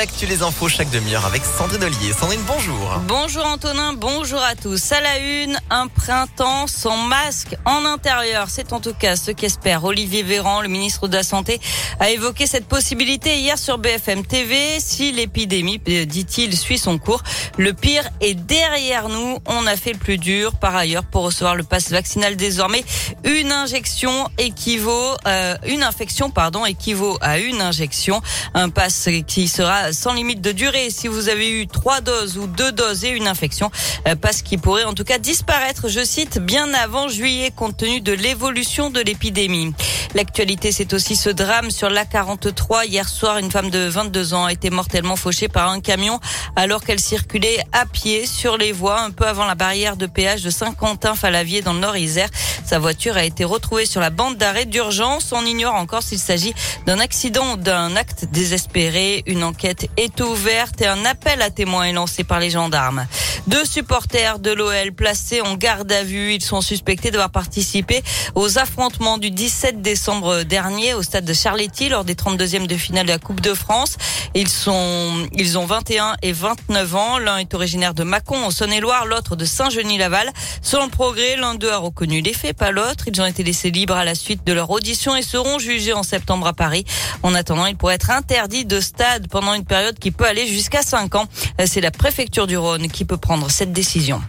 l'actu, 0.00 0.24
les 0.24 0.42
infos 0.42 0.66
chaque 0.66 0.88
demi-heure 0.88 1.26
avec 1.26 1.42
Sandrine 1.44 1.84
Ollier. 1.84 2.14
Sandrine, 2.18 2.40
bonjour. 2.46 3.02
Bonjour 3.06 3.44
Antonin, 3.44 3.92
bonjour 3.92 4.42
à 4.42 4.54
tous. 4.54 4.92
À 4.92 5.00
la 5.02 5.18
une, 5.18 5.58
un 5.68 5.88
printemps 5.88 6.66
sans 6.66 6.96
masque 6.96 7.54
en 7.66 7.84
intérieur. 7.84 8.46
C'est 8.48 8.72
en 8.72 8.80
tout 8.80 8.94
cas 8.94 9.16
ce 9.16 9.30
qu'espère 9.30 9.84
Olivier 9.84 10.22
Véran, 10.22 10.62
le 10.62 10.68
ministre 10.68 11.06
de 11.06 11.16
la 11.18 11.22
Santé, 11.22 11.60
a 11.98 12.08
évoqué 12.08 12.46
cette 12.46 12.66
possibilité 12.66 13.40
hier 13.40 13.58
sur 13.58 13.76
BFM 13.76 14.24
TV. 14.24 14.80
Si 14.80 15.12
l'épidémie, 15.12 15.82
euh, 15.86 16.06
dit-il, 16.06 16.56
suit 16.56 16.78
son 16.78 16.96
cours, 16.96 17.22
le 17.58 17.74
pire 17.74 18.08
est 18.22 18.32
derrière 18.32 19.10
nous. 19.10 19.36
On 19.44 19.66
a 19.66 19.76
fait 19.76 19.92
le 19.92 19.98
plus 19.98 20.16
dur. 20.16 20.54
Par 20.54 20.74
ailleurs, 20.76 21.04
pour 21.04 21.24
recevoir 21.24 21.56
le 21.56 21.62
pass 21.62 21.90
vaccinal 21.90 22.36
désormais, 22.36 22.84
une 23.24 23.52
injection 23.52 24.30
équivaut, 24.38 25.16
euh, 25.26 25.56
une 25.66 25.82
infection, 25.82 26.30
pardon, 26.30 26.64
équivaut 26.64 27.18
à 27.20 27.38
une 27.38 27.60
injection. 27.60 28.22
Un 28.54 28.70
pass 28.70 29.10
qui 29.26 29.46
sera 29.46 29.89
sans 29.92 30.12
limite 30.12 30.40
de 30.40 30.52
durée 30.52 30.90
si 30.90 31.08
vous 31.08 31.28
avez 31.28 31.50
eu 31.50 31.66
trois 31.66 32.00
doses 32.00 32.38
ou 32.38 32.46
deux 32.46 32.72
doses 32.72 33.04
et 33.04 33.10
une 33.10 33.26
infection. 33.26 33.70
Euh, 34.08 34.14
passe 34.14 34.42
qui 34.42 34.56
pourrait 34.56 34.84
en 34.84 34.94
tout 34.94 35.04
cas 35.04 35.18
disparaître, 35.18 35.88
je 35.88 36.04
cite, 36.04 36.38
bien 36.38 36.72
avant 36.74 37.08
juillet 37.08 37.52
compte 37.54 37.76
tenu 37.76 38.00
de 38.00 38.12
l'évolution 38.12 38.90
de 38.90 39.00
l'épidémie. 39.00 39.72
L'actualité, 40.14 40.72
c'est 40.72 40.92
aussi 40.92 41.14
ce 41.14 41.30
drame 41.30 41.70
sur 41.70 41.88
l'A43. 41.88 42.86
Hier 42.86 43.08
soir, 43.08 43.38
une 43.38 43.50
femme 43.50 43.70
de 43.70 43.86
22 43.86 44.34
ans 44.34 44.46
a 44.46 44.52
été 44.52 44.70
mortellement 44.70 45.14
fauchée 45.14 45.48
par 45.48 45.70
un 45.70 45.80
camion 45.80 46.18
alors 46.56 46.82
qu'elle 46.82 46.98
circulait 46.98 47.58
à 47.72 47.86
pied 47.86 48.26
sur 48.26 48.56
les 48.56 48.72
voies 48.72 49.00
un 49.00 49.10
peu 49.10 49.26
avant 49.26 49.46
la 49.46 49.54
barrière 49.54 49.96
de 49.96 50.06
péage 50.06 50.42
de 50.42 50.50
Saint-Quentin-Falavier 50.50 51.62
dans 51.62 51.74
le 51.74 51.78
Nord-Isère. 51.78 52.28
Sa 52.64 52.78
voiture 52.78 53.16
a 53.16 53.24
été 53.24 53.44
retrouvée 53.44 53.86
sur 53.86 54.00
la 54.00 54.10
bande 54.10 54.36
d'arrêt 54.36 54.66
d'urgence. 54.66 55.32
On 55.32 55.44
ignore 55.44 55.74
encore 55.74 56.02
s'il 56.02 56.18
s'agit 56.18 56.54
d'un 56.86 56.98
accident 56.98 57.52
ou 57.52 57.56
d'un 57.56 57.94
acte 57.94 58.24
désespéré. 58.32 59.22
Une 59.26 59.44
enquête 59.44 59.69
est 59.96 60.20
ouverte 60.20 60.80
et 60.80 60.86
un 60.86 61.04
appel 61.04 61.42
à 61.42 61.50
témoins 61.50 61.84
est 61.84 61.92
lancé 61.92 62.24
par 62.24 62.40
les 62.40 62.50
gendarmes. 62.50 63.06
Deux 63.46 63.64
supporters 63.64 64.38
de 64.38 64.50
l'OL 64.50 64.92
placés 64.92 65.40
en 65.40 65.54
garde 65.54 65.90
à 65.90 66.04
vue. 66.04 66.34
Ils 66.34 66.42
sont 66.42 66.60
suspectés 66.60 67.10
d'avoir 67.10 67.30
participé 67.30 68.02
aux 68.34 68.58
affrontements 68.58 69.18
du 69.18 69.30
17 69.30 69.80
décembre 69.80 70.42
dernier 70.42 70.94
au 70.94 71.02
stade 71.02 71.24
de 71.24 71.32
Charletti 71.32 71.88
lors 71.88 72.04
des 72.04 72.14
32e 72.14 72.66
de 72.66 72.76
finale 72.76 73.06
de 73.06 73.12
la 73.12 73.18
Coupe 73.18 73.40
de 73.40 73.54
France. 73.54 73.96
Ils 74.34 74.48
sont, 74.48 75.26
ils 75.32 75.58
ont 75.58 75.64
21 75.64 76.16
et 76.22 76.32
29 76.32 76.94
ans. 76.94 77.18
L'un 77.18 77.38
est 77.38 77.54
originaire 77.54 77.94
de 77.94 78.04
Mâcon 78.04 78.36
en 78.36 78.50
Saône-et-Loire, 78.50 79.06
l'autre 79.06 79.36
de 79.36 79.44
Saint-Genis-Laval. 79.46 80.30
Selon 80.60 80.84
le 80.84 80.90
progrès, 80.90 81.36
l'un 81.36 81.54
d'eux 81.54 81.72
a 81.72 81.78
reconnu 81.78 82.20
les 82.20 82.34
faits, 82.34 82.56
pas 82.56 82.70
l'autre. 82.70 83.04
Ils 83.06 83.20
ont 83.22 83.26
été 83.26 83.42
laissés 83.42 83.70
libres 83.70 83.96
à 83.96 84.04
la 84.04 84.14
suite 84.14 84.46
de 84.46 84.52
leur 84.52 84.70
audition 84.70 85.16
et 85.16 85.22
seront 85.22 85.58
jugés 85.58 85.94
en 85.94 86.02
septembre 86.02 86.46
à 86.46 86.52
Paris. 86.52 86.84
En 87.22 87.34
attendant, 87.34 87.66
ils 87.66 87.76
pourraient 87.76 87.94
être 87.94 88.10
interdits 88.10 88.66
de 88.66 88.80
stade 88.80 89.28
pendant 89.28 89.54
une 89.54 89.64
période 89.64 89.98
qui 89.98 90.10
peut 90.10 90.26
aller 90.26 90.46
jusqu'à 90.46 90.82
5 90.82 91.14
ans. 91.14 91.26
C'est 91.64 91.80
la 91.80 91.90
préfecture 91.90 92.46
du 92.46 92.58
Rhône 92.58 92.88
qui 92.88 93.04
peut 93.04 93.16
prendre 93.16 93.29
cette 93.48 93.72
décision. 93.72 94.20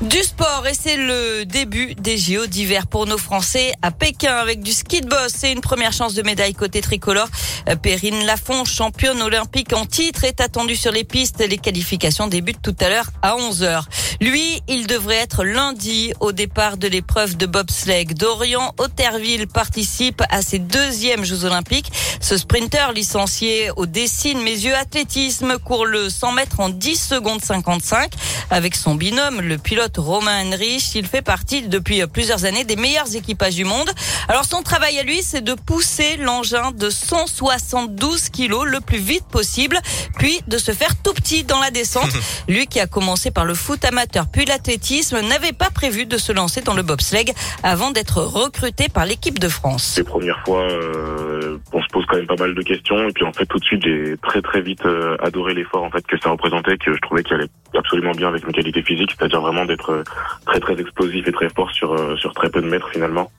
Du 0.00 0.22
sport 0.22 0.66
et 0.66 0.72
c'est 0.72 0.96
le 0.96 1.44
début 1.44 1.94
des 1.94 2.16
JO 2.16 2.46
d'hiver 2.46 2.86
pour 2.86 3.04
nos 3.04 3.18
Français 3.18 3.74
à 3.82 3.90
Pékin 3.90 4.34
avec 4.34 4.62
du 4.62 4.72
ski 4.72 5.02
de 5.02 5.06
boss. 5.06 5.30
C'est 5.36 5.52
une 5.52 5.60
première 5.60 5.92
chance 5.92 6.14
de 6.14 6.22
médaille 6.22 6.54
côté 6.54 6.80
tricolore. 6.80 7.28
Euh, 7.68 7.76
Perrine 7.76 8.24
Lafont, 8.24 8.64
championne 8.64 9.20
olympique 9.20 9.74
en 9.74 9.84
titre, 9.84 10.24
est 10.24 10.40
attendue 10.40 10.74
sur 10.74 10.90
les 10.90 11.04
pistes. 11.04 11.44
Les 11.46 11.58
qualifications 11.58 12.28
débutent 12.28 12.62
tout 12.62 12.74
à 12.80 12.88
l'heure 12.88 13.10
à 13.20 13.36
11h. 13.36 13.82
Lui, 14.22 14.62
il 14.68 14.86
devrait 14.86 15.16
être 15.16 15.44
lundi 15.44 16.14
au 16.20 16.32
départ 16.32 16.78
de 16.78 16.88
l'épreuve 16.88 17.36
de 17.36 17.44
bobsleigh. 17.44 18.06
Dorian 18.06 18.72
Otterville 18.78 19.48
participe 19.48 20.22
à 20.30 20.40
ses 20.40 20.60
deuxièmes 20.60 21.26
Jeux 21.26 21.44
olympiques. 21.44 21.92
Ce 22.22 22.38
sprinter 22.38 22.92
licencié 22.94 23.70
au 23.76 23.84
Dessine 23.84 24.40
mes 24.40 24.50
yeux 24.50 24.74
athlétisme 24.74 25.58
court 25.58 25.84
le 25.84 26.08
100 26.08 26.32
mètres 26.32 26.60
en 26.60 26.70
10 26.70 26.96
secondes 26.96 27.44
55 27.44 28.12
avec 28.50 28.74
son 28.76 28.94
binôme, 28.94 29.42
le 29.42 29.58
pilote 29.58 29.89
Romain 29.98 30.46
Henrich. 30.46 30.94
Il 30.94 31.06
fait 31.06 31.22
partie 31.22 31.68
depuis 31.68 32.02
plusieurs 32.06 32.44
années 32.44 32.64
des 32.64 32.76
meilleurs 32.76 33.14
équipages 33.14 33.54
du 33.54 33.64
monde. 33.64 33.90
Alors 34.28 34.44
son 34.44 34.62
travail 34.62 34.98
à 34.98 35.02
lui, 35.02 35.22
c'est 35.22 35.42
de 35.42 35.54
pousser 35.54 36.16
l'engin 36.16 36.70
de 36.72 36.90
172 36.90 38.28
kilos 38.28 38.66
le 38.66 38.80
plus 38.80 38.98
vite 38.98 39.24
possible, 39.26 39.78
puis 40.18 40.40
de 40.46 40.58
se 40.58 40.72
faire 40.72 41.00
tout 41.02 41.14
petit 41.14 41.44
dans 41.44 41.60
la 41.60 41.70
descente. 41.70 42.10
lui 42.48 42.66
qui 42.66 42.80
a 42.80 42.86
commencé 42.86 43.30
par 43.30 43.44
le 43.44 43.54
foot 43.54 43.84
amateur 43.84 44.26
puis 44.32 44.44
l'athlétisme 44.44 45.20
n'avait 45.20 45.52
pas 45.52 45.70
prévu 45.70 46.06
de 46.06 46.18
se 46.18 46.32
lancer 46.32 46.60
dans 46.60 46.74
le 46.74 46.82
bobsleigh 46.82 47.32
avant 47.62 47.90
d'être 47.90 48.22
recruté 48.22 48.88
par 48.88 49.04
l'équipe 49.04 49.38
de 49.38 49.48
France. 49.48 49.96
Les 49.96 50.04
premières 50.04 50.42
fois, 50.44 50.62
euh, 50.62 51.58
on 51.72 51.82
se 51.82 51.88
pose 51.88 52.04
quand 52.06 52.16
même 52.16 52.26
pas 52.26 52.36
mal 52.36 52.54
de 52.54 52.62
questions 52.62 53.08
et 53.08 53.12
puis 53.12 53.24
en 53.24 53.32
fait 53.32 53.46
tout 53.46 53.58
de 53.58 53.64
suite 53.64 53.82
j'ai 53.84 54.16
très 54.22 54.42
très 54.42 54.60
vite 54.60 54.84
euh, 54.86 55.16
adoré 55.20 55.54
l'effort 55.54 55.84
en 55.84 55.90
fait 55.90 56.06
que 56.06 56.18
ça 56.18 56.30
représentait, 56.30 56.76
que 56.78 56.92
je 56.92 57.00
trouvais 57.00 57.22
qu'il 57.22 57.34
allait 57.34 57.48
absolument 57.76 58.12
bien 58.12 58.28
avec 58.28 58.46
mes 58.46 58.52
qualités 58.52 58.82
physiques, 58.82 59.12
c'est-à-dire 59.16 59.40
vraiment 59.40 59.64
d'être 59.64 59.79
euh, 59.88 60.04
très 60.44 60.60
très 60.60 60.78
explosif 60.78 61.26
et 61.26 61.32
très 61.32 61.48
fort 61.48 61.70
sur 61.70 61.94
euh, 61.94 62.16
sur 62.16 62.34
très 62.34 62.50
peu 62.50 62.60
de 62.60 62.68
mètres 62.68 62.90
finalement. 62.90 63.30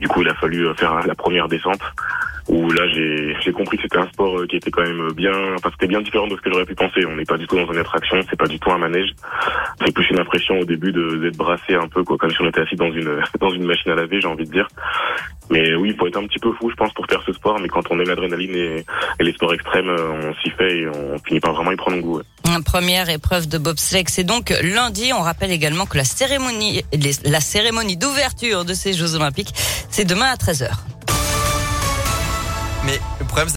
Du 0.00 0.08
coup, 0.08 0.20
il 0.20 0.28
a 0.28 0.34
fallu 0.34 0.66
euh, 0.66 0.74
faire 0.74 1.06
la 1.06 1.14
première 1.14 1.48
descente 1.48 1.80
où 2.48 2.68
là 2.72 2.88
j'ai 2.88 3.52
compris 3.52 3.76
que 3.76 3.84
c'était 3.84 3.98
un 3.98 4.08
sport 4.08 4.46
qui 4.48 4.56
était 4.56 4.72
quand 4.72 4.82
même 4.82 5.12
bien 5.12 5.32
enfin 5.54 5.70
c'était 5.70 5.86
bien 5.86 6.00
différent 6.00 6.26
de 6.26 6.36
ce 6.36 6.40
que 6.40 6.50
j'aurais 6.50 6.66
pu 6.66 6.74
penser. 6.74 7.06
On 7.06 7.14
n'est 7.14 7.24
pas 7.24 7.38
du 7.38 7.46
tout 7.46 7.56
dans 7.56 7.72
une 7.72 7.78
attraction 7.78 8.18
c'est 8.28 8.38
pas 8.38 8.48
du 8.48 8.58
tout 8.58 8.70
un 8.72 8.78
manège. 8.78 9.10
C'est 9.84 9.94
plus 9.94 10.10
une 10.10 10.18
impression 10.18 10.58
au 10.58 10.64
début 10.64 10.92
d'être 10.92 11.36
brassé 11.36 11.74
un 11.74 11.86
peu 11.86 12.02
quoi 12.02 12.18
comme 12.18 12.30
si 12.30 12.42
on 12.42 12.48
était 12.48 12.60
assis 12.60 12.74
dans 12.74 12.90
une 12.90 13.22
dans 13.40 13.50
une 13.50 13.64
machine 13.64 13.92
à 13.92 13.94
laver 13.94 14.20
j'ai 14.20 14.26
envie 14.26 14.44
de 14.44 14.50
dire 14.50 14.66
mais 15.52 15.74
oui 15.74 15.90
il 15.90 15.96
faut 15.96 16.06
être 16.06 16.16
un 16.16 16.26
petit 16.26 16.38
peu 16.38 16.52
fou 16.52 16.70
je 16.70 16.74
pense 16.74 16.92
pour 16.94 17.06
faire 17.06 17.22
ce 17.24 17.32
sport 17.32 17.58
mais 17.60 17.68
quand 17.68 17.82
on 17.90 18.00
aime 18.00 18.08
l'adrénaline 18.08 18.54
et, 18.54 18.84
et, 19.20 19.22
les 19.22 19.32
sports 19.32 19.54
extrêmes 19.54 19.88
on 19.88 20.34
s'y 20.42 20.50
fait 20.50 20.78
et 20.78 20.88
on 20.88 21.18
finit 21.26 21.40
par 21.40 21.52
vraiment 21.52 21.72
y 21.72 21.76
prendre 21.76 21.98
goût 21.98 22.18
ouais. 22.18 22.24
Première 22.64 23.08
épreuve 23.08 23.48
de 23.48 23.58
bobsleigh, 23.58 24.04
c'est 24.08 24.24
donc 24.24 24.50
lundi. 24.62 25.12
On 25.14 25.22
rappelle 25.22 25.50
également 25.50 25.86
que 25.86 25.96
la 25.96 26.04
cérémonie, 26.04 26.82
la 27.24 27.40
cérémonie 27.40 27.96
d'ouverture 27.96 28.64
de 28.64 28.74
ces 28.74 28.92
Jeux 28.92 29.14
Olympiques, 29.14 29.52
c'est 29.90 30.04
demain 30.04 30.26
à 30.26 30.36
13h. 30.36 30.70
Mais 32.84 32.98
le 33.20 33.26
problème, 33.26 33.48